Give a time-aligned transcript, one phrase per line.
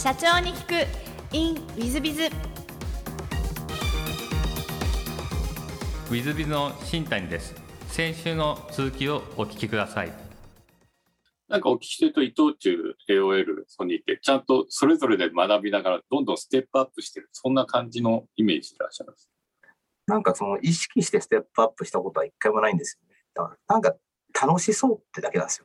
[0.00, 0.86] 社長に聞く。
[1.32, 7.56] In ウィズビズウィズビズの新谷です。
[7.88, 10.12] 先週の続きをお聞きください。
[11.48, 17.28] なんかお聞きしてると伊藤忠 AOL ソニーってちゃんとそれぞれで学びながらどんどんステップアップしてる。
[17.32, 19.28] そんな感じのイメージでいらっしゃいます？
[20.06, 23.16] なんかその意識してステップアップしたことは一回もないんですよね。
[23.34, 23.96] だからなんか
[24.46, 25.64] 楽しそうってだけなんですよ。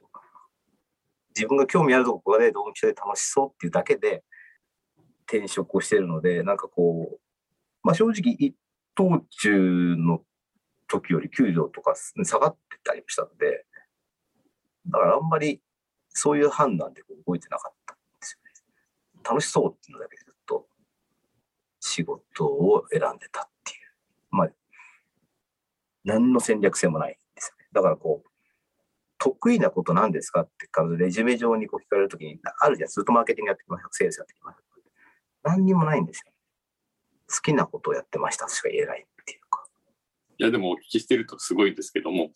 [1.36, 4.24] 自分が興味あるところでドンピシャで楽しそうっていうだけで
[5.28, 7.20] 転職をしてるので、なんかこう、
[7.84, 8.55] まあ正直一
[8.96, 10.22] 等中の
[10.88, 13.66] 時より給料とか下がってたりもしたので、
[14.88, 15.62] だからあんまり
[16.10, 19.24] そういう判断で動いてなかったんですよね。
[19.27, 20.68] 楽しそうっていうのだけでずっと
[21.80, 23.80] 仕事を選んでたっていう。
[24.30, 24.50] まあ、
[26.04, 27.68] 何の戦略性もないんですよね。
[27.72, 28.30] だからこう、
[29.23, 34.63] 得意なことなんですかってレジュメ上にこう聞かれるときに、あるじゃん、ずっとマーケティングやってきました、セールスやってきました。
[35.43, 36.34] 何にもないんですよ。
[37.29, 39.66] 好きなことをやってましたしか言えないっていうか。
[40.38, 42.32] いや、でもお聞きしてるとすごいんですけども、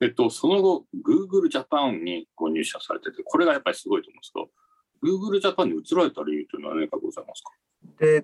[0.00, 7.52] えっと、その後、Google Japan にご入社されてて、これがやっぱりすごいと思うんですが、Google Japan に移られた理由というのは何かございますか？
[7.98, 8.22] で、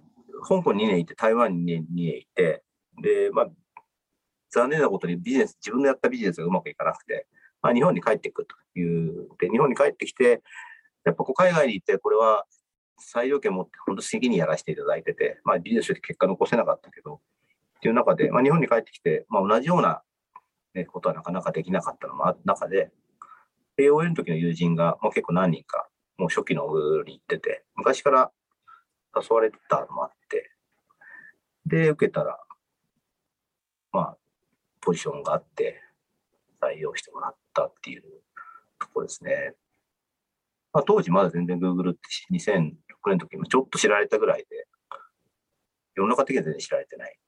[0.48, 2.64] 香港2年いて、台湾に2年 ,2 年いて、
[3.03, 3.48] で、まあ、
[4.51, 7.27] 残念なことにビジネス、自分のやったビジネスがうまくいかなくて、
[7.62, 9.28] まあ、日本に帰っていくという。
[9.39, 10.42] で、日本に帰ってきて、
[11.05, 12.45] やっぱこう海外に行って、これは
[12.98, 17.20] 裁量権持って本当好きにやらせていただいてて、まあ、ビジネスとして結果残せなかったけど、
[17.79, 20.03] っていう中で、まあ、日本に帰ってきて、まあ、同じような、
[20.75, 22.91] ね、ことはなかなかできなかったのもある中で、
[23.79, 26.67] AOL の時の友人がもう結構何人か、もう初期の
[27.05, 28.33] に行ってて、昔から
[29.14, 30.51] 誘われてたのもあって、
[31.64, 32.39] で、受けたら、
[33.92, 34.17] まあ、
[34.81, 35.81] ポジションがあって、
[36.61, 38.03] 採用してもらったっていう
[38.78, 39.55] ところですね。
[40.73, 42.01] まあ、当時まだ全然 Google って
[42.33, 42.73] 2006
[43.06, 44.67] 年の時もちょっと知られたぐらいで、
[45.95, 47.19] 世の中的には全然知られてない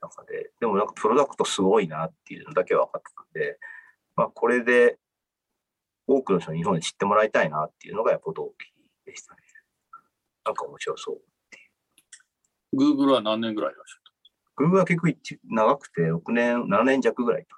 [0.00, 3.58] 中で、でもなんかプロダクトすごいなっていうのだけは分かってたんで、
[4.16, 4.98] まあ、これで
[6.06, 9.40] 多くの人に日本に知ってもらいたいなっていうのがやっぱ動機でしたね。
[10.44, 11.18] なんか面白そうっ
[11.50, 11.62] てい
[12.78, 13.06] う。
[13.06, 14.02] Google は何年ぐらいいらっしゃっ
[14.56, 15.08] た ?Google は結構
[15.48, 17.56] 長くて6年、7年弱ぐらいいた。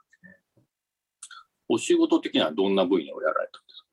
[1.69, 3.87] お仕事的にはどんな分野をやられたんですか？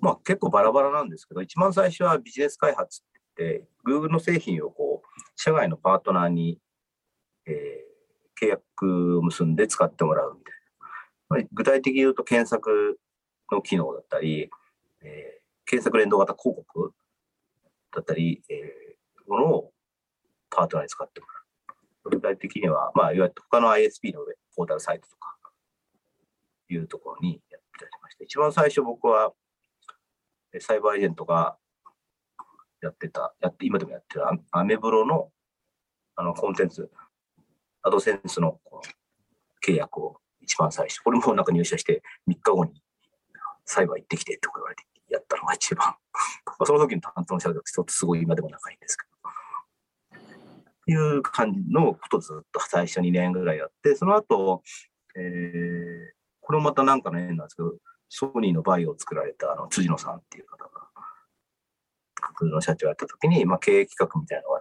[0.00, 6.58] まあ結構バラバラなんですけど、一番最初はビジネス開発って、って Google の製品をこう、社外のパートナーに、
[7.46, 10.50] えー、契約を結んで使ってもらうみた
[11.38, 11.48] いな。
[11.52, 12.98] 具体的に言うと検索
[13.52, 14.50] の機能だったり、
[15.02, 16.92] えー、検索連動型広告
[17.94, 19.72] だったり、えー、ものを
[20.50, 22.10] パートナーに使ってもらう。
[22.10, 24.20] 具体的には、まあ、いわゆる他の ISP の
[24.56, 25.36] ポータルサイトとか、
[26.74, 28.24] いうところにやってりました。
[28.24, 29.32] 一番最初僕は、
[30.60, 31.56] サイバーエージェントが
[32.82, 35.30] やってた、やって、今でもやってるアメブロの
[36.16, 36.90] あのコンテンツ、
[37.82, 38.60] アドセンスの
[39.66, 42.82] 契約を一番最初、これもなんか入社して3日後に
[43.64, 45.94] サイバー行ってきてって言われてやったのが一番。
[46.66, 49.10] その時の担当の社長とすごい今でも仲いいんですけど。
[50.86, 54.62] いう感じのことをずっと最初2年ぐらいやって、その後、
[55.14, 56.19] えー、
[56.50, 57.74] これもまたなんかの縁なんですけど、
[58.08, 60.70] ソニーのバイオを作られたあの辻野さんっていう方が、
[62.16, 64.58] 架空の社長やった時に、まあ、経営企画みたいなのを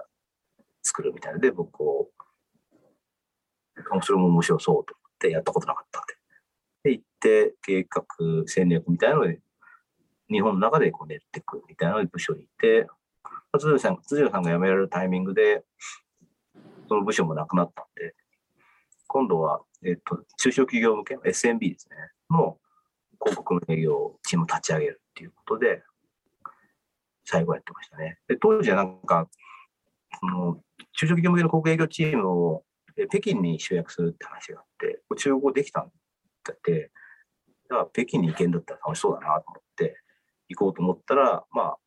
[0.84, 2.10] 作るみたいで、僕を、
[4.04, 6.04] それも面白そうと思ってやったことなかったん
[6.84, 6.92] で。
[6.92, 8.06] で、行って、計画、
[8.46, 9.40] 戦略みたいなので、
[10.30, 12.86] 日本の中でこう練っていくみたいな部署にいて、
[13.58, 15.64] 辻野さん辻野さんが辞められるタイミングで、
[16.88, 18.14] その部署もなくなったんで、
[19.08, 21.96] 今度は、えっと、中小企業向けの SMB ですね、
[22.30, 22.58] の
[23.22, 25.84] 広告の営業チームを立ち上げるっていうことで、
[27.26, 28.18] 最後やってましたね。
[28.28, 29.30] で当時はなんか、
[30.20, 30.56] その
[30.94, 32.64] 中小企業向けの広告営業チームを
[33.10, 35.92] 北京に集約するって話があって、中国語できたん
[36.44, 36.92] だって、
[37.70, 39.98] だから北京に行けんだったら楽しそうだなと思って
[40.50, 41.78] 行こうと思ったら、まあ、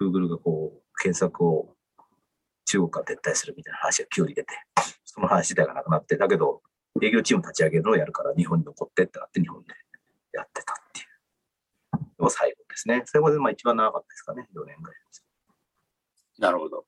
[0.00, 1.75] Google がこう検索を
[2.66, 4.48] 中国から撤退するみたいな話が急に出て、
[5.04, 6.62] その話自体がなくなって、だけど
[7.02, 9.74] 営業チーム立ち上げるのをやるから日本に残ってってなって日本で
[10.32, 13.02] やってたっていうのが最後ですね。
[13.06, 15.24] 最後でまあ一番長かったですかね、4年ぐらいです。
[16.38, 16.84] なるほど。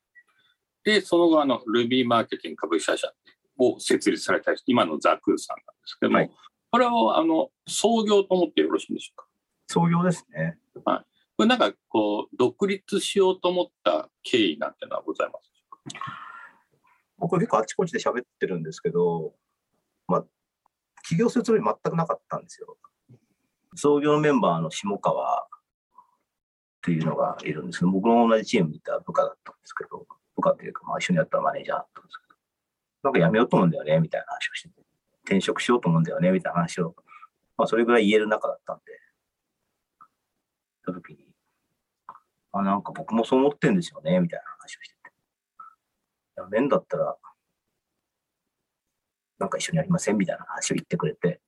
[0.84, 3.12] で、その後、あの、Ruby マーケティング株式会社
[3.58, 6.30] を設立された今のザクーさんなんですけども、はい、
[6.70, 9.26] これを、あの、創業と思ってよろしいんでしょうか？
[9.66, 10.58] 創業ですね。
[10.84, 11.04] はい。
[11.36, 15.47] これなんか、こう、独立しようと思った経緯なんてのはございます？
[15.88, 16.18] でしょうか
[17.18, 19.32] 僕結構あちこちで喋ってるんですけど、
[20.06, 20.24] まあ、
[21.08, 22.76] 起業するつもり全くなかったんですよ。
[23.74, 25.46] 創業メンバーの下川っ
[26.82, 30.06] ていうのがいるんですけど、僕の同じチームにいた部下だったんですけど、
[30.36, 32.34] 部下っていうか、まあ、一緒にやったマネージャーだったんですけど、
[33.02, 34.82] なんか辞めようと思うんだよね、みたいな話をしてて、
[35.24, 36.94] 転職しようと思うんだよね、みたいな話を、
[37.56, 38.82] まあ、それぐらい言える中だったんで、
[40.84, 41.18] た時に、
[42.52, 44.97] あ、なんか僕もそう思ってんですよね、みたいな話をして
[46.38, 47.16] て、辞めんだったら、
[49.38, 51.40] なんか一緒にやりませんみたいな話を言ってくれて、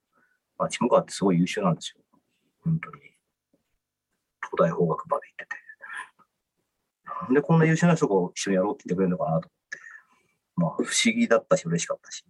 [0.58, 2.02] まあ、下川ってすごい優秀なんですよ。
[2.64, 2.96] 本当に。
[4.52, 5.56] 東大法学まで行ってて。
[7.22, 9.78] なんでこんな優秀な人が一緒にやろうって言ってくれるのかなと思って。
[10.56, 12.24] まあ、不思議だったし、嬉しかったし。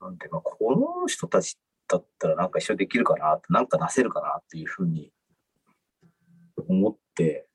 [0.00, 0.56] なんで、まあ、こ
[1.00, 1.58] の人たち
[1.88, 5.12] だったらなんか一緒にできるかな、なんか出せるかなっていうふうに
[6.68, 7.48] 思って、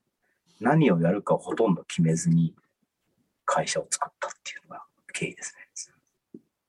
[0.59, 2.55] 何をやるかほとんど決めずに
[3.51, 5.61] 会社を作ったっていうのが経緯ですね。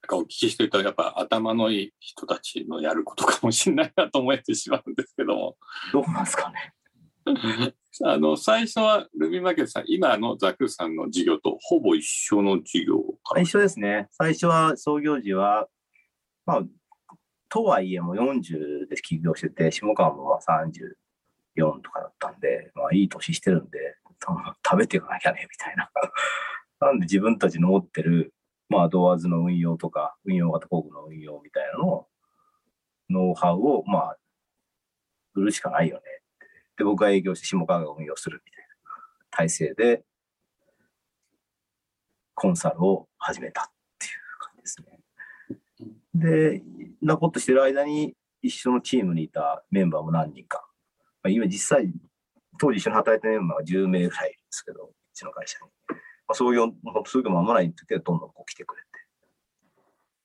[0.03, 5.57] なんかお聞きしてると、やっぱ頭のいい人たちのやることかもしれないなと思えてしまうんですけども。
[5.93, 6.75] どうなんですかね。
[8.05, 14.09] あの、最初はルビーマーケットさん、今のザクさんの事業とほぼ一緒の事業かな一緒ですね。
[14.11, 15.69] 最初は創業時は、
[16.47, 16.63] まあ、
[17.49, 23.79] とはいえもう40で起業してて、下川もまあ34とかだったんで、まあいい年してるんで、
[24.65, 25.91] 食べていかなきゃね、みたいな。
[26.83, 28.35] なんで自分たちの持ってる、
[28.69, 32.07] まあドアーズの運用とか、運用型工具の運用みたいなのを、
[33.09, 34.17] ノウハウを、まあ、
[35.35, 36.03] 売るしかないよね。
[36.77, 38.69] で、僕が営業して下川が運用するみたいな
[39.31, 40.05] 体制で、
[42.35, 43.65] コンサルを始めたっ
[44.01, 46.61] ていう感じですね。
[46.61, 46.63] で、
[47.01, 50.67] なことしてる間に一緒のチームにいたメンバーも何人か。
[51.23, 51.93] まあ、今実際、
[52.59, 55.71] 当時一緒に働いてるメンバーが10名ぐらいいるんですけど、うちの会社に。
[56.33, 56.73] まあ、創業、
[57.05, 58.89] 創業間もない時はどんどんこう来てくれて。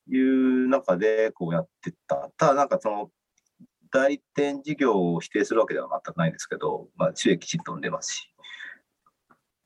[0.10, 2.32] いう中でこうやってった。
[2.38, 3.12] ただなんかその、
[3.92, 8.34] 代理店事業を否定するわけでは全くないんですけど、まあ、収益きちんと生んでますし、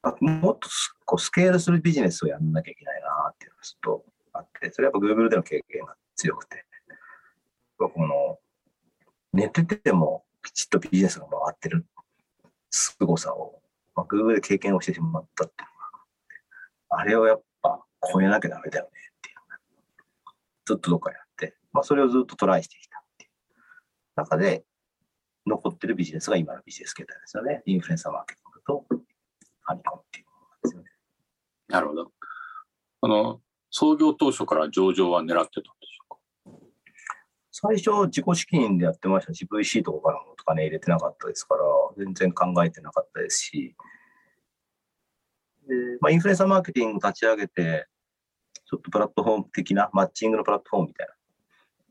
[0.01, 0.67] あもっと
[1.05, 6.65] こうスケールするビジネスをやんなきゃいけないなっていうのがずっとあって、それやっぱ Google での経験が強くて、
[7.77, 8.39] この
[9.33, 11.85] 寝ててもきちっとビジネスが回ってる
[12.71, 13.61] 凄さを、
[13.95, 15.70] まあ、Google で経験をしてしまったっていう、
[16.91, 17.83] あれをやっぱ
[18.13, 19.35] 超えなきゃダメだよねっていう
[20.65, 23.31] ずっとどっかにあって、まあ、それをずっとトライしてきたっていう
[24.15, 24.63] 中で、
[25.47, 27.63] 残ってるビジネスが今のビジネス形態ですよね。
[27.65, 30.89] インフルエンサーマーケティングとファニコンっていうものなんですよね。
[31.69, 32.11] なるほど。
[33.01, 33.41] あの、
[33.71, 36.17] 創業当初から上場は狙ってたんでしょ
[36.47, 36.57] うか？
[37.51, 41.61] 最初、自己資金でやってましたし、VC とかからもとかね、入れてなかったですから、
[41.97, 43.75] 全然考えてなかったですし、で
[45.99, 47.87] まあ、インフルエンサーマーケティング立ち上げて、
[48.65, 51.13] ちょっとプラットフォーム的な、マッチングのプラットフォームみたいな、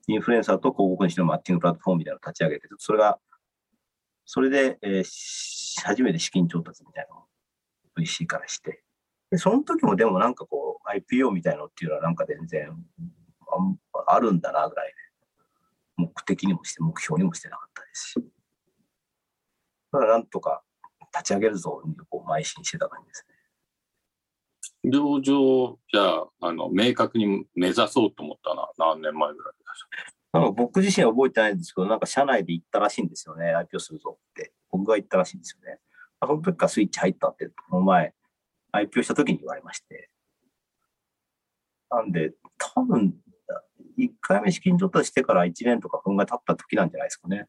[0.08, 3.18] インフルエンサーと広告主のマッチングプラットフォームみたいなのを立ち上げて、それが、
[4.24, 5.50] それで、えー
[5.82, 7.24] 初めて資金調達みたいなのを
[7.98, 8.82] VC からして、
[9.30, 12.70] でその時もでもなんかこう、IPO みたいのっていうのはなんか全然
[14.06, 14.92] ああるんだなぐらい
[15.96, 18.14] 目的にもして、目標にもしてなかったですし。
[19.92, 20.62] だからなんとか
[21.12, 23.29] 立ち上げるぞにこう邁進してた感じですね。
[24.84, 33.54] 上場じゃあ、あの、明確に目指そうと思ったのは何年前ぐらいでしなんか僕自身は覚えてないんですけど、なんか社内で言ったらしいんですよね。
[33.54, 34.52] IPO するぞって。
[34.70, 35.80] 僕が言ったらしいんですよね。
[36.20, 38.14] あその時からスイッチ入ったって、この前、
[38.72, 40.08] IPO した時に言われまして。
[41.90, 43.14] なんで、多分、
[43.98, 47.48] 1回目資金調達してから1年とか分が経った時なんじゃないですかね。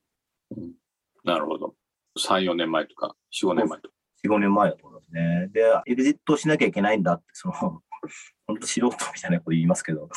[1.24, 1.76] たなるほど。
[2.18, 3.96] 3、4年前とか、4、5年前とか。
[4.26, 5.48] 4、5年前だとね。
[5.52, 7.54] で、エグジットしなきゃいけないんだって、その、
[8.48, 10.10] 本当素人みたいなこと言いますけど、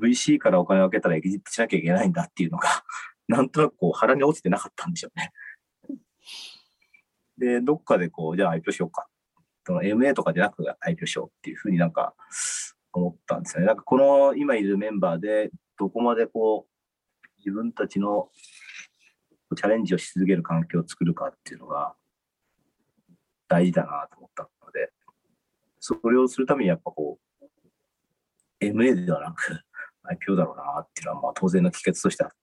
[0.00, 2.68] VC からお金を分けたらエグジットしなきゃいけないんだっていうのが、
[3.28, 5.32] なんとなくこう腹に落ちてなかったんでしょうね。
[7.38, 9.08] で、どっかでこう、じゃあ IPO しようか。
[9.66, 12.14] その MA とかじゃなく IPO しようっていうふうになんか
[12.92, 13.66] 思ったんですよね。
[13.66, 18.30] なんかこの今いるメンバーで、どこまでこう、自分たちの
[19.56, 21.94] チャレンジをし続ける環境を作るかっていうのが
[23.54, 24.90] 大事だなと思ったので、
[25.78, 29.60] それをするためにやっぱこう、MA ではなく
[30.26, 32.36] IPO だろうなっていうのはまあ当然の帰結としてあって、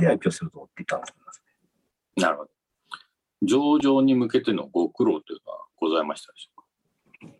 [0.00, 1.42] で IPO すると思っていたんだと思います
[2.16, 2.22] ね。
[2.24, 2.50] なるほど。
[3.42, 7.36] 上場に向けてのご苦労というのはございましたでしょうか？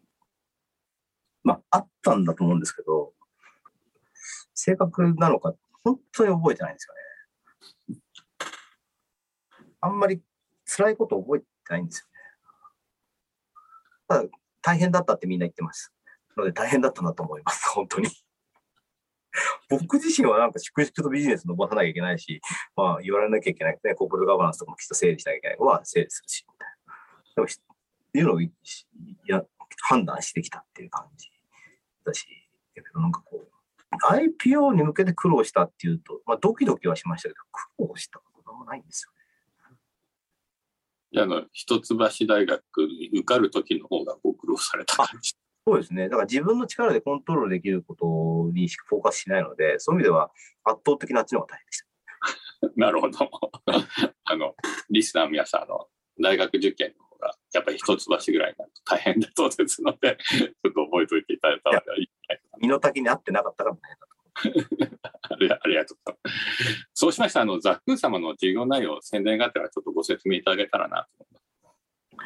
[1.43, 3.13] まあ、あったんだと思うんですけど、
[4.55, 6.87] 正確なのか、本当に覚えてないんです
[7.89, 8.01] よね。
[9.81, 10.23] あんまり
[10.65, 12.13] 辛いこと覚えないんですよね。
[14.09, 14.29] ただ、
[14.63, 15.93] 大変だったってみんな言ってます。
[16.37, 18.09] なので大変だったなと思います、 本当に。
[19.69, 22.41] 僕自身はなんか粛々とビジネス伸ばさなきゃいけないし、
[22.77, 26.95] まあ言われなきゃいけないね、コーポレートガバナンスとかもきっと整理しなきゃいけないのは整理するし、みたいな。
[27.37, 27.49] でも、っ
[28.13, 28.41] ていうのを
[29.27, 29.43] や
[29.89, 31.31] 判断してきたっていう感じ
[32.05, 32.27] だし、
[32.77, 33.53] だけどなんかこう、
[34.07, 39.22] IPO に向けて苦労したっていうと、まあドキドキはしましたけど、苦労したこともないんですよね。
[41.17, 45.35] あの、一橋大学に受かる時の方がご苦労された感じ。
[45.67, 46.09] そうですね。
[46.09, 50.31] だから自分の力でコントロールできることにフォーカスしないので、そういう意味では
[50.65, 52.73] 圧倒的なあっちの方が大変でした。
[52.77, 53.31] なるほど。
[54.25, 54.55] あの、
[54.91, 55.89] リスナーの皆さん、あの、
[56.21, 62.11] 大学受験の方が、やっぱり一橋ぐらいになると大変だそうですので、ちょっと覚えておいていただいた方がいい
[62.61, 64.92] 身の丈に合ってなかったから大変だと。
[65.51, 66.89] ありがとうございます。
[66.95, 72.25] そうしましたら、あの、ザックー様の授業内容、宣伝がてらちょっとご説明いただけたらなと思いま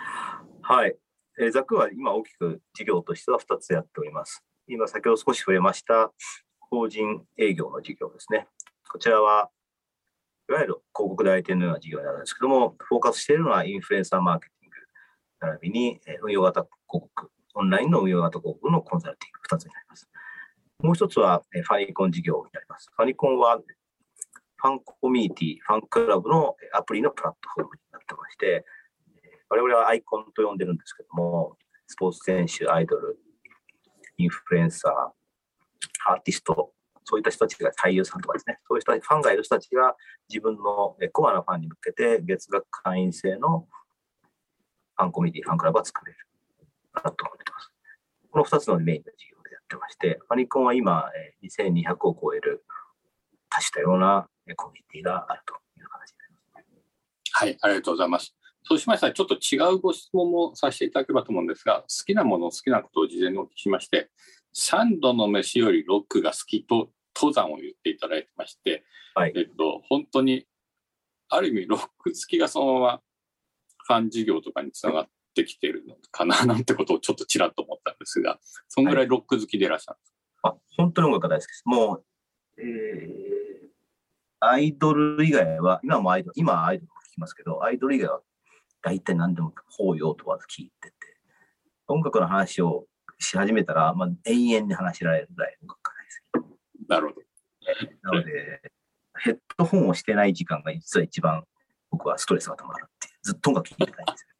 [0.62, 0.72] す。
[0.72, 0.96] はい。
[1.38, 4.42] えー、ザクは今大きく事業としては2つやっております。
[4.68, 6.12] 今先ほど少し触れました
[6.58, 8.48] 法人営業の事業ですね。
[8.90, 9.50] こちらは
[10.48, 14.76] いわゆる広告代理店のような事業になるんですけども、フォーカスしているのはインフルエンサーマーケティング、
[15.40, 20.08] 並びに運用型広告、オンラインの運用型広告のコンサルティング2つになります。
[20.82, 22.90] もう一つはファニコン事業になります。
[22.94, 28.64] ファニコンはファンコミュニティ、ファンクラブのアプリのプラットフォームになってまして、
[29.48, 31.56] 我々はアイコンと呼んでるんですけども、
[31.86, 33.18] スポーツ選手、アイドル、
[34.18, 36.72] インフルエンサー、アーティスト、
[37.04, 39.94] そういった人たちが俳優さんとかですね、そういう人ファンがいる人たちが
[40.28, 43.66] 自分のコアなファンに向けて月額会員制の
[44.96, 46.18] ファンコミュニティ、ファンクラブが作れる
[46.92, 47.72] プラットフォームになってます。
[48.30, 49.35] この2つのメインの事業
[49.66, 51.10] ってまして、ファニコンは今
[51.42, 52.64] 2200を超える
[53.50, 56.16] 多種多様なコミュニティがあるという形に
[56.54, 57.32] なります。
[57.32, 58.34] はい、ありがとうございます。
[58.62, 64.10] そうしましたら、ちょっと違うご質問もさせていただければと思うんですが、好きなもの、好きなことを事前にお聞きしまして、
[64.56, 70.46] 3度の飯よりロックが好きと登山を言っていただいてまして、はい、えっと、本当に、
[71.28, 73.00] ある意味、ロック好きがそのまま
[73.86, 78.38] ファン事業とかにつながってきてるのかななんてことをちょっとちらっと思ったんですが、
[78.68, 80.12] そのぐらいロック好きでいらっしゃるんです
[80.42, 81.62] か、はい、あ本当に音楽大好きです。
[81.66, 82.04] もう、
[82.58, 88.20] えー、アイドル以外は、今もアイドル、今はアイドルも聞きますけど、アイドル以外は
[88.82, 90.94] 大体何でも法要問わず聞いてて、
[91.86, 92.86] 音楽の話を
[93.18, 96.88] し始めたら、まあ、永遠に話しられるぐらい音楽が大好き。
[96.88, 97.26] なるほど。
[98.02, 98.72] なので、
[99.18, 101.44] ヘッドホンをしてない時間が実は一番
[101.90, 104.35] 僕はストレスがたまるってずっと音楽聴いてたいんですよ。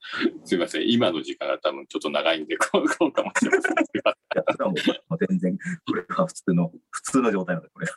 [0.44, 5.28] すみません、今の時間が多分ちょっと長いんで、こう こうかもしれません。
[5.28, 7.92] 全然、これは普通の、 普通の状態なので、これは。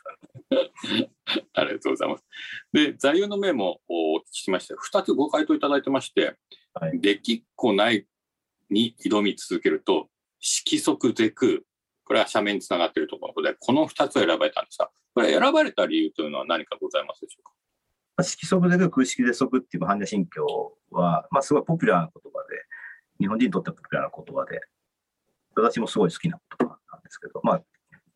[1.54, 2.24] ありがとうございます。
[2.72, 6.36] で、座右の銘もお聞きしまして、2つご回答いただいてまして、
[6.74, 8.06] はい、できっこない
[8.70, 11.60] に挑み続けると、色即是空。
[12.04, 17.52] これは社名につながっているところで、この2つを選ばれたんですが、これ選ばれた理由というのは何かございますでしょうか？
[18.22, 20.40] 色即是空、空色で即っていう般若心経
[20.90, 22.64] は、まあ、すごいポピュラーな言葉で、
[23.18, 24.60] 日本人にとってはポピュラーな言葉で、
[25.56, 27.62] 私もすごい好きな言葉なんですけど、まあ、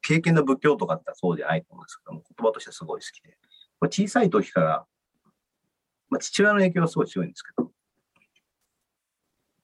[0.02, 3.37] 経験の仏教とかってそうじゃないと思うんですけども、言葉としてすごい好きで、
[3.81, 4.87] これ小さい時から、
[6.11, 7.71] まあ、父親の影響がすごい強いんですけど、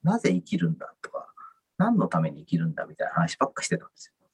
[0.03, 1.33] なぜ生きるんだとか、
[1.79, 4.29] 何のために生きるんだみたいな話ばっかしてたんですよ。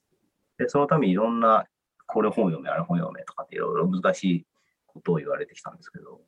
[0.59, 1.67] で、そのためにいろんな、
[2.07, 4.47] これ本読め、あれ本読めとかっていろいろ難しい
[4.93, 6.21] ことを言われてきたんですけど、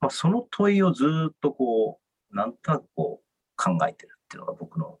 [0.00, 2.00] まあ、その問いをずっとこ
[2.32, 4.98] う、なんとなくこう考えてるっていうのが僕の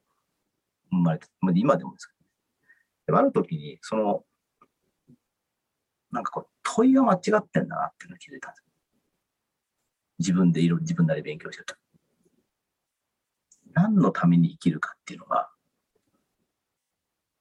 [0.90, 2.12] 生まれて、まあ、今でもですけ
[3.08, 4.24] ど、ね、ある時に、その、
[6.10, 8.64] なんかこう、問いが間違ってんだなっていうのを気づいたんです。
[10.18, 11.74] 自分でいろいろ自分なり勉強してると。
[13.74, 15.50] 何のために生きるかっていうのが、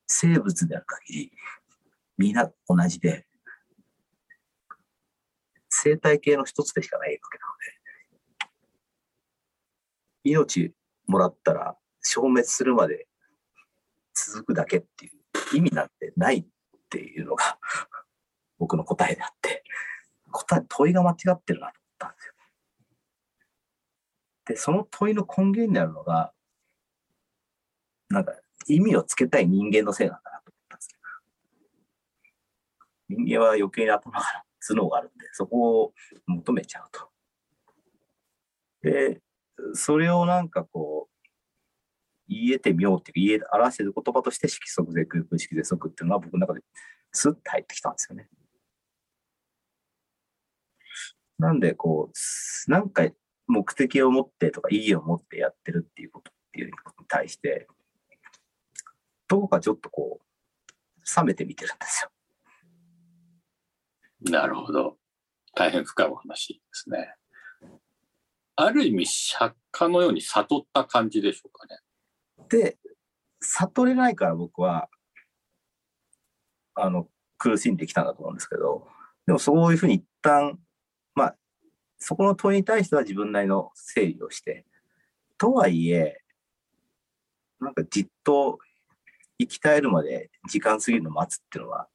[0.05, 1.31] 生物である限り、
[2.17, 3.26] みんな同じで、
[5.87, 7.57] 生態系の一つでしかないわけなの
[8.45, 8.51] で、
[10.23, 10.73] 命
[11.07, 13.07] もらったら消滅するまで
[14.13, 15.09] 続くだけってい
[15.53, 16.45] う意味なんてないっ
[16.89, 17.57] ていうのが
[18.59, 19.63] 僕の答えであって、
[20.31, 22.33] 答え、問いが間違ってるなと思ったんですよ。
[24.45, 26.33] で、その問いの根源にあるのが、
[28.09, 28.33] なんか
[28.67, 30.99] 意味をつけたい人間のせいなんだなと思ったんですよ。
[33.09, 35.93] 人間は余計に頭が頭脳があるんで、そこを
[36.25, 37.09] 求めちゃうと。
[38.81, 39.21] で、
[39.73, 41.17] それをなんかこう、
[42.29, 46.61] 言えてみようっていう、言え、表している言葉として色即是空、空色是即っていうのは僕の中で
[47.11, 48.27] スッて入ってきたんですよね。
[51.39, 53.07] なんでこう、なんか
[53.47, 57.67] 目的を持ってとか意義を持ってやってるっていうことっていうことに対して、
[59.27, 60.27] どこかちょっとこう、
[61.15, 62.11] 冷めて見てるんですよ。
[64.21, 64.97] なるほど。
[65.55, 67.15] 大変深いお話ですね。
[68.55, 71.79] ある意味、釈迦のように悟った感じでしょうかね。
[72.49, 72.77] で、
[73.39, 74.89] 悟れないから僕は、
[76.73, 77.07] あの、
[77.37, 78.87] 苦しんできたんだと思うんですけど、
[79.25, 80.59] でもそういうふうに一旦、
[81.13, 81.35] まあ、
[81.99, 84.65] そこの問いに対しては自分なりの整理をして、
[85.37, 86.21] とはいえ、
[87.59, 88.59] なんかじっと
[89.39, 91.87] 生き絶えるまで時間過ぎるのを待つっていうのは、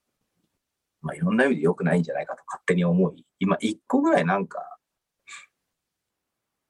[1.02, 4.78] まあいろんな意味で良くないんじゃないかと勝手に思い、今一個ぐらいなんか、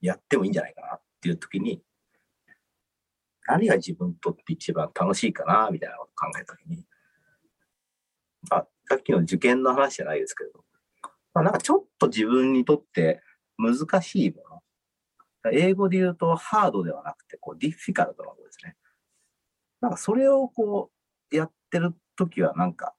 [0.00, 1.82] やってもいいんじゃないかなっていう時に、
[3.46, 6.84] 何が自分にとって一番楽しいかな、みたいなことを考えた時に、
[8.50, 10.64] あ、さっきの受験の話じゃないですけど、
[11.34, 13.22] まあなんかちょっと自分にとって
[13.58, 14.62] 難しいもの。
[15.52, 18.76] 英語で言うとハードではなくて、こう、ディフィカルトなことですね。
[19.80, 20.90] なんかそれをこ
[21.32, 22.94] う、やってる時はなんか、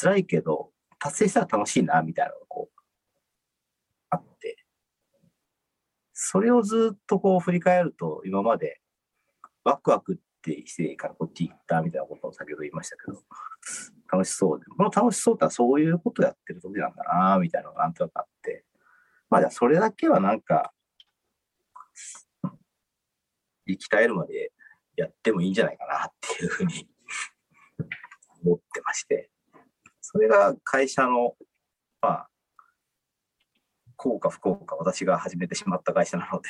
[0.00, 2.80] 辛いけど、達成したら楽しいな、みたいなのがこう、
[4.10, 4.56] あって、
[6.12, 8.80] それをずっとこう振り返ると、今まで
[9.62, 13.22] ワクワクってしていいからこっち行ったみたいなことを先ほど言いましたけど、
[14.12, 18.64] 楽しそうで、この楽しそうってはそういうことやってる時なんだな、みたいなのがなんとなくあって、
[19.30, 20.72] まあじゃあそれだけはなんか、
[23.66, 24.52] 生き絶えるまで
[24.96, 26.88] やってもいいんじゃないかなっていうふうに
[28.44, 29.30] 思ってまして、
[30.14, 31.34] それが会社の、
[32.00, 32.28] まあ、
[33.96, 36.48] 幸か不幸か私が始めてしまった会社なので、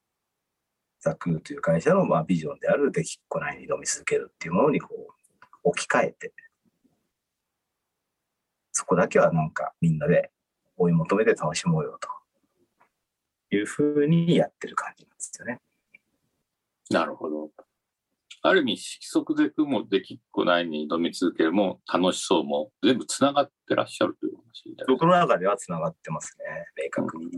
[1.00, 5.14] ザクーという会社のまあビジョンであるできっこないに挑み続けるっていうものにこう
[5.62, 6.34] 置き換えて、
[8.72, 10.30] そこだけはなんかみんなで
[10.76, 15.62] 追い求めて楽しもうよというふうにやってる感じなんですよね。
[16.90, 17.50] なるほど。
[18.46, 24.84] ある意味、色即是空もできっこないに挑み続けるも楽しそうも全部つながってらっしゃるという話で。
[24.86, 27.30] 僕の中ではつながってますね、明確に。
[27.30, 27.36] ち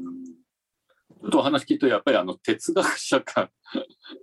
[1.23, 3.51] ょっとお話聞いてやっぱりあの哲学者か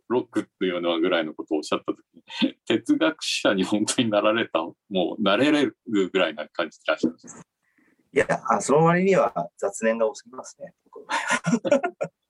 [0.10, 1.98] ロックっていうのはぐらいのことをおっしゃった時
[2.46, 4.76] に哲学者に本当になられたも
[5.18, 7.42] うなれれるぐらいな感じでいらっしゃるんです
[8.14, 10.74] いや、あその割には雑念が多すぎますね。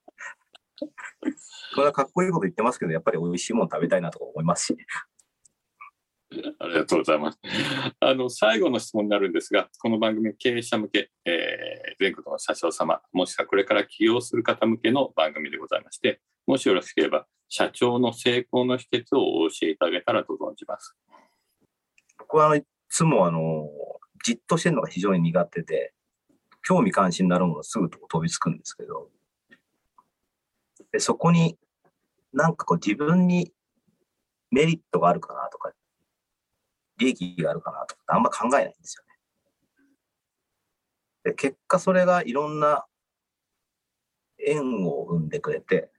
[1.75, 4.77] これはかっこいいこと言ってますけど、やっぱり美味しいもの食べたいなとか思いますし、
[6.59, 7.39] ありがとうございます。
[7.99, 20.95] あの、最後の質問になるんですが、この番組、経営者向け、えー全国の社長様、もしくはこれから起業する方向けの番組でございまして、もしよろしければ、社長の成功の秘訣をお教えいただけたらと存じます。
[22.17, 23.69] 僕はいつもあの、
[24.25, 25.93] じっとしてるのが非常に苦手で、
[26.67, 29.09] 興味関心のあるものすぐ飛びつくんですけど、
[30.93, 31.57] でそこに
[32.31, 33.51] なんかこう自分に
[34.51, 35.71] メリットがあるかなとか、
[36.97, 39.09] 利益があるかなとかあんま考えないんですよね。
[41.31, 42.85] で結果それがいろんな
[44.37, 45.89] 縁を生んでくれて、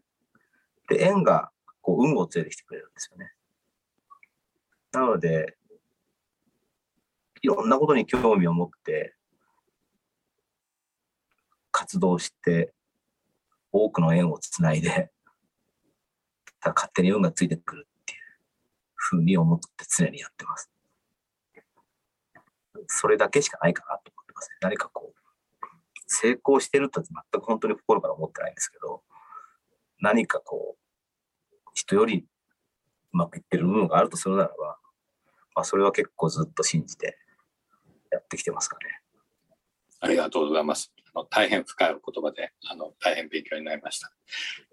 [0.88, 3.33] で、縁がこう運を連れてきてくれるんですよね。
[4.92, 5.57] なので、
[7.42, 9.16] いろんなことに興味を持って、
[11.72, 12.72] 活動して、
[13.77, 15.11] 多くの縁をつないで、
[16.61, 18.21] ただ勝手に運がついてくるっていう
[18.95, 19.67] ふうに思って
[19.99, 20.71] 常にやってます。
[22.87, 24.57] それだけしかないかなと思ってますね。
[24.61, 25.19] 何かこう、
[26.07, 29.03] 成功してると全く本当に心から思ってないんですけど、
[29.99, 32.21] 何かこう、人より
[33.13, 34.79] うまくいってる部分があるとするならば、
[35.57, 37.19] まあ、それは結構ずっと信じて
[38.13, 39.01] やってきてますかね。
[39.99, 40.93] ありがとうございます。
[41.14, 44.11] の大変深いお言葉で、あの、大変勉強になりました。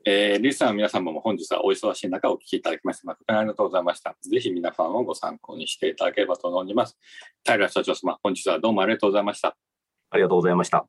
[0.05, 4.15] えー、リスナーの皆様も本日はお忙しい中お聞きいただきまして、誠にありがとうございました。
[4.21, 6.97] ぜひ皆さんをご参考にしていただければと存じます。
[7.43, 9.55] 平社長様、本日はどうもありがとうございました。
[10.09, 10.85] ありがとうございました。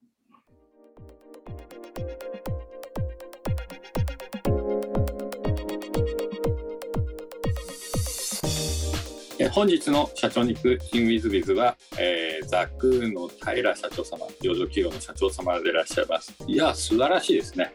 [9.52, 16.34] 本日の社長に行く in with biz は、えーザクーの平社長様、上場企業の社長様でいらっしゃいます。
[16.46, 17.74] いや、素晴らしいですね。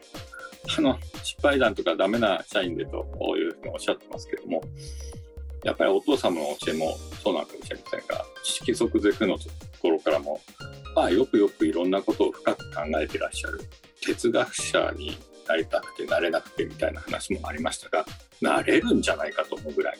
[0.75, 3.05] あの、失敗談とかダメな社員でと
[3.37, 4.63] いうふうにおっしゃってますけども、
[5.63, 9.47] やっぱりお父様の教えもそうなのかもしれませんが、色即是空のと
[9.79, 10.41] ころからも、
[10.95, 13.61] まあ、よくよくいろんなことを深く考えていらっしゃる
[14.01, 15.15] 哲学者に
[15.47, 18.05] なりたくてなれなくてみたいな話もありましたが、
[18.41, 19.97] なれるんじゃないかと思うぐらい。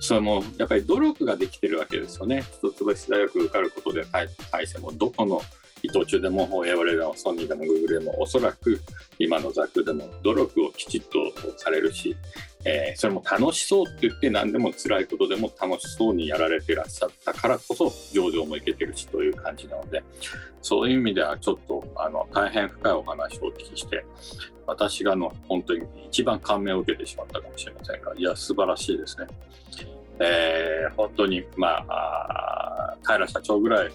[0.00, 2.44] それもやっぱり努力ができてるわけですよね。
[2.62, 5.40] 一橋大学受かることで大大してもどこの
[5.82, 8.80] 伊藤忠でも AOL でもソニーでも Google でもおそらく
[9.18, 11.18] 今のザクでも努力をきちっと
[11.56, 12.16] されるし、
[12.64, 20.02] えー、それも楽しそうって言って何でも辛いことでも楽しそうにやられていらっしゃったからこそ上場もいけてるしという感じなので
[20.60, 24.04] そういう意味ではちょっとあの大変深いお話をお聞きして
[24.66, 29.26] 私がの本当に一番感銘を受けてしまったかもしれませんがいや素晴らしいですね。
[30.20, 33.90] えー、本当にまあ平社長ぐらい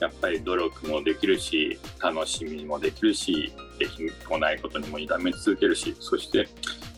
[0.00, 6.48] やっぱり努力もできるし楽しみもできるしできもないことにも挑み続けるしそして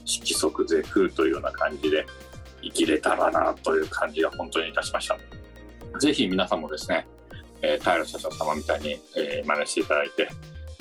[0.04, 2.06] 色即是空というような感じで
[2.62, 5.18] 生きれたらなという感じが本当にいたしました。
[5.98, 7.06] ぜひ皆さんもですね、
[7.60, 10.28] えー、平社長様みたいに、えー、真似していただいて、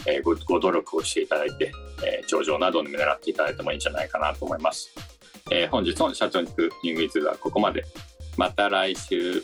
[0.06, 1.72] えー、ご努力をしていただいて、
[2.04, 4.90] えー、上場などに狙っていただいてもいいんじゃないかなと思います、
[5.52, 7.84] えー、本日の社長に行くニューウィズはここまで。
[8.38, 9.42] また来週。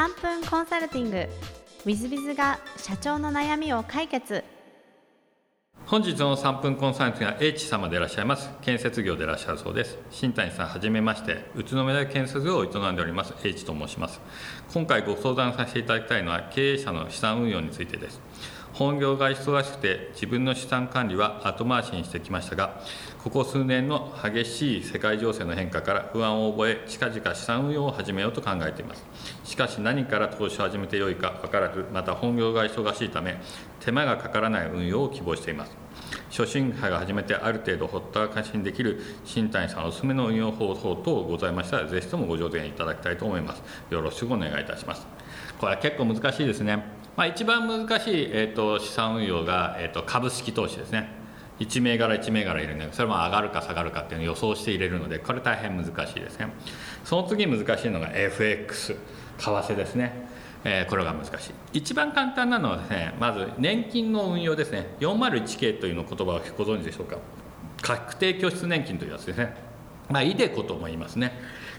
[0.00, 1.16] 3分コンサルティング。
[1.18, 1.28] w
[1.84, 4.42] i z b i z が社長の悩みを解決。
[5.84, 8.48] 本日の3分コンサルティングは H 様でいらっしゃいます。
[8.62, 9.98] 建設業でいらっしゃるそうです。
[10.10, 14.22] 新谷さんはじめまして宇都宮で建設業を営んでおります H と申します。
[14.72, 18.22] 今回ご相談させていただきたいのは経営者の資産運用についてです。
[18.72, 22.80] 本業が忙しくて自分の資産管理は後回しにしてきましたが
[23.22, 29.04] ここ数年の激しい世界情勢の変化から不安を覚え近々資産運用を始めようと考えています。
[29.44, 33.38] しかし何から投資を始めてよいか分からずまた本業が忙しいため
[33.80, 35.76] 手間がかからない運用を希望しています。
[36.30, 43.62] 初心者が始めてある程度ほったらかしにできる新谷さんおすすめの運用方法等ございましたらぜひともご助言いただきたいと思います。
[43.90, 45.06] よろしくお願いいたします。
[45.58, 46.82] これは結構難しいですね。
[47.16, 51.19] まあ、一番難しい、えーと、資産運用が、えーと、株式投資ですね。
[51.60, 56.48] 1銘柄1銘柄入れるんでそれも上がるか下がるかっていうのを予想して入れるのでこれ大変難しいですね。
[57.04, 58.98] その次難しいのが FX 為
[59.38, 60.28] 替ですね、
[60.64, 61.52] えー、これが難しい。
[61.74, 64.86] 一番簡単なのはですねまず年金の運用ですね。
[65.00, 67.18] 401K というの言葉をご存知でしょうか。
[67.82, 69.54] 確定拠出年金というやつですね。
[70.08, 71.32] まあ、イデコとも言いますね。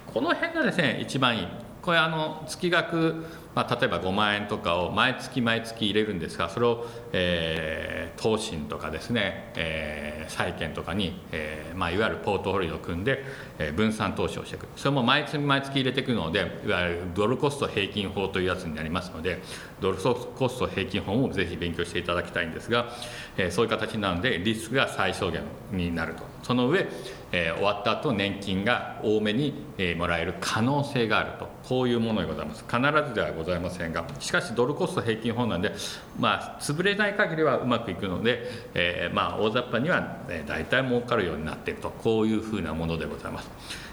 [0.08, 1.48] この辺がですね一番いい。
[1.82, 13.24] これあの月額まあ、例えば5万円とかを毎月毎月入れるんですがそれを、えー、投信とかですね、えー、債券とかに、えーまあ、いわゆるポートフォリオを組んで、
[13.60, 14.68] えー、分散投資をしていく。
[14.76, 19.42] それも毎月毎月入れていくのでいわゆるドルコスト平均法というやつになりますので
[19.80, 22.90] ドルコスト平均法もぜひ勉強していただきたいんですが、
[23.38, 26.24] えー、そういう形なのでリスクが最小限になると。
[26.44, 26.88] その上、
[27.32, 31.50] えー、終わった後年金が多めに、えー、もらえる可能性があると。
[31.68, 32.66] こういうものでございます。
[32.68, 35.72] 必ずではございませんがしかしドルコスト平均法なんで
[36.20, 41.90] まあ潰れない限りはうまくいくので、えー、まあ大雑把には、え、大体儲かるようになっていると。
[41.92, 43.50] こういうふうなものでございます。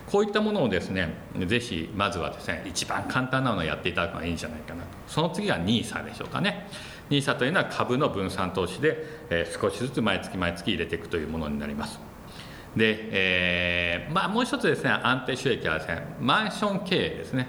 [0.06, 1.12] こういったものをですね
[1.46, 4.88] ぜひまずはですね一番簡単なのをやっていただくのがいいんじゃないかなと。
[5.06, 6.66] その次は NISA でしょうかね。
[7.10, 12.07] NISA というのは株の分散投資で、え、少しずつ毎月毎月入れていくというものになります。
[12.76, 17.46] で、えーまあ、もう一つですね安定収益はですねマンション経営ですね。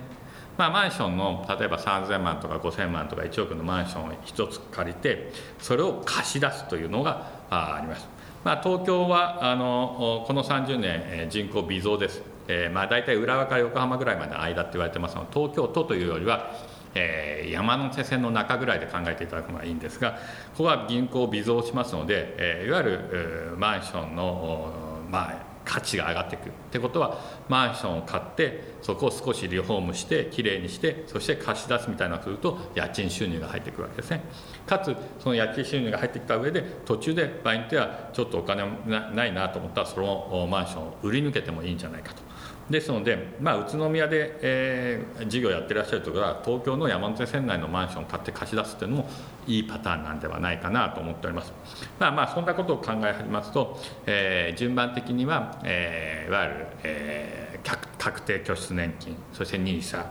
[0.58, 8.06] まあ、マンションの例えば3000万とか5000万とか1億のマンションを1つ借りてそれを貸し出すというのがあります、
[8.44, 16.52] まあ、東京はあのこの30年人口微増です、えー、まあ大体浦和から横浜ぐらいまでの間って言われてますので東京都というよりは
[16.96, 20.14] えー、山手線の中ぐらいで考えていただくのがいいんですが
[20.58, 24.74] ここは銀行微増しますので、えー、いわゆるマンションの、
[25.10, 34.24] まあ、価値が上がっていくってことはマンションを買ってそこを少しリフォームしてきれいにしてそして貸し出すみたいなすると家賃収入が入ってくるわけですね。
[34.66, 42.29] かつその家賃収入が入ってきた上で途中で場合によってはちょっとお金ないなと思ったらそのマンションを売り抜けてもいいんじゃないかと。
[42.70, 49.10] ですので、まあ、宇都宮で、えー、事業やってらっしゃるところは東京の山手線内のマンションを買って貸し出すというのも
[49.48, 51.52] いいパターンなんではないかなと思っております。
[52.00, 60.06] まあ、まあそんなことを考え始めますと、えー、順番的には、えー、いわゆる、えー、確定拠出年金そして NISA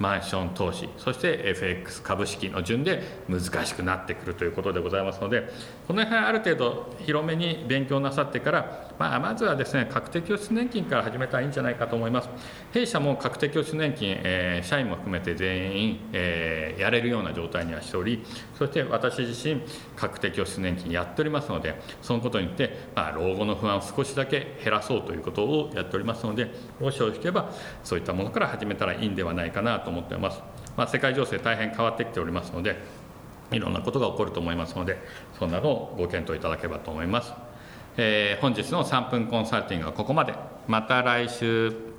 [0.00, 5.48] マンション投資そして FX 株式の順で難しくなってくるということでございますので
[5.86, 12.30] この辺ある程度広めに勉強なさってから、まあ、まずはですね確定拠出年金から始めたらいいんじゃないかと思います。
[12.72, 18.24] 弊社も確定拠出年金、えー、社員も含めて全員、えー、やれるような状態にはしており
[18.56, 19.60] そして私自身
[19.96, 27.52] 確定拠出年金やっておりますのでそのことによって、まあ、老後の不安を少しだけ減らそうということをやっておりますのでもしよろしければ
[27.84, 30.40] そういったものから始めたらいいんではないかなと思っています、
[30.76, 32.78] まあ、世界情勢大変変わってきておりますので
[33.52, 34.98] いろんなことが起こると思いますので
[35.38, 37.32] そんなのをご検討いただければと思います、
[37.96, 40.34] えー、本日の3分コンサルティングはここまで。
[40.68, 41.89] また来週。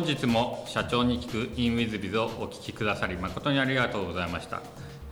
[0.00, 4.62] 本日も社長に聞く InWithBiz をお聞きくださり誠にありがとうございました。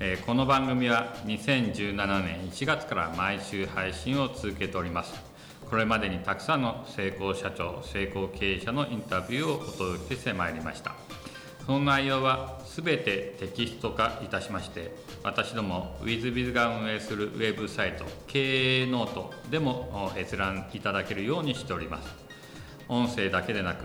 [0.01, 5.13] えー、この番組は2017年1月から毎週配信を続けております。
[5.69, 10.95] これまでにたくさんの成功社長成功経営者のインタビューをお届けしてまいりました。
[11.67, 22.09] その内容は全てテキスト化いたしまして私ども WithBiz が運営するウェブサイト経営ノートでも閲覧いただけるようにしております。
[22.89, 23.85] 音声だけでなく